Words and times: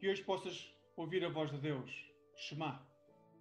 que 0.00 0.08
hoje 0.08 0.24
possas 0.24 0.74
ouvir 0.96 1.22
a 1.26 1.28
voz 1.28 1.50
de 1.50 1.58
Deus. 1.58 1.90
Shema. 2.34 2.82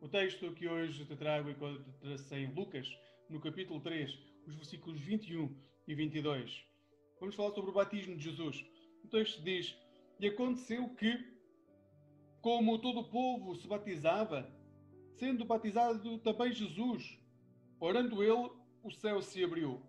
O 0.02 0.10
texto 0.10 0.52
que 0.52 0.68
hoje 0.68 1.06
te 1.06 1.16
trago 1.16 1.50
encontra-se 1.50 2.36
em 2.36 2.54
Lucas, 2.54 2.86
no 3.30 3.40
capítulo 3.40 3.80
3, 3.80 4.12
os 4.46 4.56
versículos 4.56 5.00
21 5.00 5.56
e 5.88 5.96
22. 5.96 6.66
Vamos 7.18 7.36
falar 7.36 7.52
sobre 7.52 7.70
o 7.70 7.74
batismo 7.74 8.18
de 8.18 8.26
Jesus. 8.26 8.66
O 9.06 9.08
texto 9.08 9.42
diz: 9.42 9.74
E 10.20 10.28
aconteceu 10.28 10.90
que, 10.96 11.26
como 12.42 12.78
todo 12.80 13.00
o 13.00 13.10
povo 13.10 13.56
se 13.56 13.66
batizava, 13.66 14.46
sendo 15.18 15.46
batizado 15.46 16.18
também 16.20 16.52
Jesus, 16.52 17.18
orando 17.80 18.22
ele, 18.22 18.52
o 18.84 18.92
céu 18.92 19.22
se 19.22 19.42
abriu. 19.46 19.82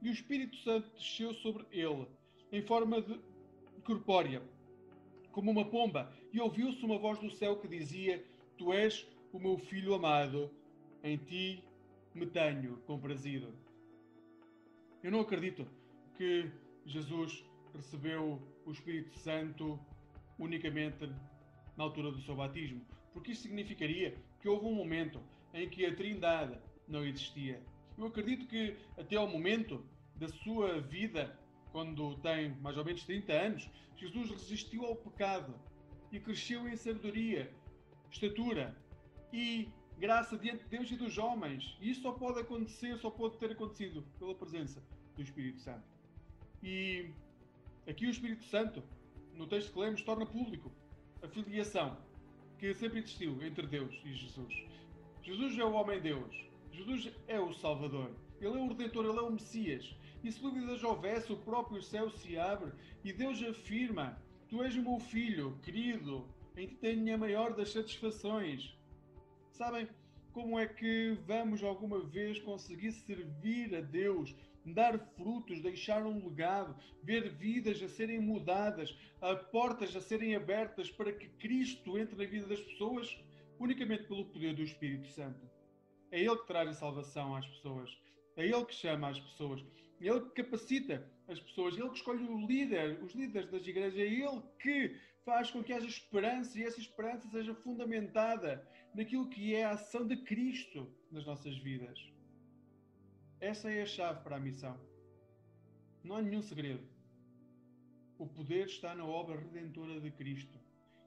E 0.00 0.08
o 0.08 0.12
Espírito 0.12 0.56
Santo 0.56 0.88
desceu 0.96 1.34
sobre 1.34 1.66
ele, 1.70 2.08
em 2.50 2.62
forma 2.62 3.02
de 3.02 3.20
corpórea, 3.84 4.42
como 5.32 5.50
uma 5.50 5.64
pomba, 5.64 6.12
e 6.32 6.40
ouviu-se 6.40 6.84
uma 6.84 6.98
voz 6.98 7.18
do 7.18 7.30
céu 7.30 7.56
que 7.56 7.68
dizia: 7.68 8.24
Tu 8.56 8.72
és 8.72 9.06
o 9.32 9.38
meu 9.38 9.58
filho 9.58 9.94
amado, 9.94 10.50
em 11.02 11.16
ti 11.16 11.62
me 12.14 12.26
tenho 12.26 12.78
comprazido. 12.86 13.52
Eu 15.02 15.12
não 15.12 15.20
acredito 15.20 15.66
que 16.16 16.50
Jesus 16.84 17.44
recebeu 17.74 18.40
o 18.66 18.72
Espírito 18.72 19.16
Santo 19.18 19.78
unicamente 20.38 21.08
na 21.76 21.84
altura 21.84 22.10
do 22.10 22.20
seu 22.20 22.34
batismo, 22.34 22.84
porque 23.12 23.32
isso 23.32 23.42
significaria 23.42 24.16
que 24.40 24.48
houve 24.48 24.66
um 24.66 24.74
momento 24.74 25.20
em 25.54 25.68
que 25.68 25.86
a 25.86 25.94
Trindade 25.94 26.58
não 26.88 27.04
existia. 27.04 27.62
Eu 27.96 28.06
acredito 28.06 28.46
que 28.46 28.76
até 28.96 29.16
ao 29.16 29.28
momento 29.28 29.84
da 30.16 30.28
sua 30.28 30.80
vida, 30.80 31.38
quando 31.72 32.16
tem 32.16 32.54
mais 32.60 32.76
ou 32.76 32.84
menos 32.84 33.02
30 33.04 33.32
anos, 33.32 33.70
Jesus 33.96 34.30
resistiu 34.30 34.84
ao 34.84 34.96
pecado 34.96 35.54
e 36.12 36.20
cresceu 36.20 36.68
em 36.68 36.76
sabedoria, 36.76 37.52
estatura 38.10 38.76
e 39.32 39.68
graça 39.98 40.38
diante 40.38 40.64
de 40.64 40.70
Deus 40.70 40.90
e 40.90 40.96
dos 40.96 41.18
homens. 41.18 41.76
E 41.80 41.90
isso 41.90 42.02
só 42.02 42.12
pode 42.12 42.40
acontecer, 42.40 42.96
só 42.98 43.10
pode 43.10 43.36
ter 43.38 43.52
acontecido 43.52 44.02
pela 44.18 44.34
presença 44.34 44.82
do 45.16 45.22
Espírito 45.22 45.60
Santo. 45.60 45.84
E 46.62 47.10
aqui 47.86 48.06
o 48.06 48.10
Espírito 48.10 48.44
Santo, 48.44 48.82
no 49.34 49.46
texto 49.46 49.72
que 49.72 49.78
lemos, 49.78 50.02
torna 50.02 50.24
público 50.24 50.72
a 51.22 51.28
filiação 51.28 51.96
que 52.58 52.72
sempre 52.74 53.00
existiu 53.00 53.42
entre 53.42 53.66
Deus 53.66 53.94
e 54.04 54.12
Jesus. 54.12 54.54
Jesus 55.22 55.58
é 55.58 55.64
o 55.64 55.72
homem-Deus. 55.72 56.48
Jesus 56.72 57.12
é 57.26 57.38
o 57.38 57.52
Salvador. 57.52 58.10
Ele 58.40 58.56
é 58.56 58.62
o 58.62 58.68
Redentor, 58.68 59.04
ele 59.04 59.18
é 59.18 59.22
o 59.22 59.32
Messias. 59.32 59.94
E 60.22 60.32
se 60.32 60.40
dúvidas 60.40 60.82
houvesse, 60.82 61.32
o 61.32 61.36
próprio 61.36 61.82
céu 61.82 62.10
se 62.10 62.36
abre 62.38 62.72
e 63.04 63.12
Deus 63.12 63.42
afirma: 63.42 64.20
Tu 64.48 64.62
és 64.62 64.74
o 64.74 64.82
meu 64.82 64.98
filho, 64.98 65.58
querido, 65.62 66.26
em 66.56 66.66
que 66.66 66.74
tenho 66.74 67.14
a 67.14 67.18
maior 67.18 67.54
das 67.54 67.70
satisfações. 67.70 68.76
Sabem 69.52 69.88
como 70.32 70.58
é 70.58 70.66
que 70.66 71.18
vamos 71.26 71.62
alguma 71.62 72.00
vez 72.00 72.38
conseguir 72.40 72.92
servir 72.92 73.74
a 73.74 73.80
Deus, 73.80 74.34
dar 74.64 74.98
frutos, 75.16 75.60
deixar 75.60 76.04
um 76.04 76.28
legado, 76.28 76.76
ver 77.02 77.30
vidas 77.30 77.82
a 77.82 77.88
serem 77.88 78.20
mudadas, 78.20 78.96
a 79.20 79.34
portas 79.34 79.94
a 79.96 80.00
serem 80.00 80.34
abertas 80.34 80.90
para 80.90 81.12
que 81.12 81.28
Cristo 81.28 81.98
entre 81.98 82.16
na 82.16 82.30
vida 82.30 82.46
das 82.46 82.60
pessoas? 82.60 83.18
Unicamente 83.58 84.04
pelo 84.04 84.24
poder 84.26 84.54
do 84.54 84.62
Espírito 84.62 85.08
Santo. 85.08 85.48
É 86.10 86.20
Ele 86.20 86.36
que 86.36 86.46
traz 86.46 86.68
a 86.68 86.74
salvação 86.74 87.34
às 87.34 87.46
pessoas. 87.46 87.98
É 88.36 88.44
Ele 88.44 88.64
que 88.64 88.74
chama 88.74 89.08
as 89.08 89.18
pessoas. 89.18 89.64
Ele 90.00 90.20
que 90.20 90.42
capacita 90.42 91.10
as 91.26 91.40
pessoas. 91.40 91.76
Ele 91.76 91.88
que 91.90 91.96
escolhe 91.96 92.24
o 92.24 92.46
líder, 92.46 93.02
os 93.02 93.12
líderes 93.14 93.50
das 93.50 93.66
igrejas. 93.66 93.98
É 93.98 94.06
Ele 94.06 94.42
que 94.60 94.96
faz 95.24 95.50
com 95.50 95.62
que 95.62 95.72
haja 95.72 95.86
esperança 95.86 96.58
e 96.58 96.64
essa 96.64 96.80
esperança 96.80 97.28
seja 97.28 97.54
fundamentada 97.54 98.66
naquilo 98.94 99.28
que 99.28 99.54
é 99.54 99.64
a 99.64 99.72
ação 99.72 100.06
de 100.06 100.16
Cristo 100.16 100.90
nas 101.10 101.26
nossas 101.26 101.56
vidas. 101.58 101.98
Essa 103.40 103.70
é 103.70 103.82
a 103.82 103.86
chave 103.86 104.22
para 104.22 104.36
a 104.36 104.40
missão. 104.40 104.78
Não 106.02 106.16
há 106.16 106.22
nenhum 106.22 106.42
segredo. 106.42 106.86
O 108.18 108.26
poder 108.26 108.66
está 108.66 108.94
na 108.94 109.04
obra 109.04 109.38
redentora 109.38 110.00
de 110.00 110.10
Cristo. 110.10 110.58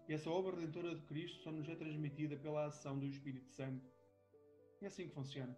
E 0.07 0.13
essa 0.13 0.29
obra 0.29 0.55
redentora 0.55 0.95
de 0.95 1.01
Cristo 1.03 1.41
só 1.43 1.51
nos 1.51 1.67
é 1.67 1.75
transmitida 1.75 2.37
pela 2.37 2.65
ação 2.65 2.97
do 2.97 3.05
Espírito 3.05 3.49
Santo. 3.49 3.85
É 4.81 4.87
assim 4.87 5.07
que 5.07 5.13
funciona. 5.13 5.57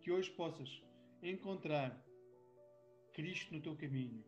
Que 0.00 0.10
hoje 0.10 0.30
possas 0.30 0.82
encontrar 1.22 2.03
Cristo 3.14 3.54
no 3.54 3.62
teu 3.62 3.76
caminho. 3.76 4.24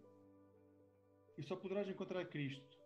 E 1.37 1.43
só 1.43 1.57
poderás 1.57 1.89
encontrar 1.89 2.25
Cristo 2.27 2.79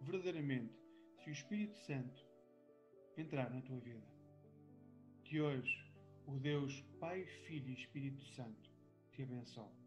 verdadeiramente 0.00 0.72
se 1.18 1.28
o 1.28 1.32
Espírito 1.32 1.76
Santo 1.80 2.24
entrar 3.16 3.50
na 3.50 3.60
tua 3.60 3.78
vida. 3.80 4.06
Que 5.24 5.40
hoje 5.40 5.92
o 6.26 6.38
Deus 6.38 6.80
Pai, 6.98 7.26
Filho 7.46 7.68
e 7.68 7.74
Espírito 7.74 8.24
Santo 8.36 8.70
te 9.10 9.22
abençoe. 9.22 9.80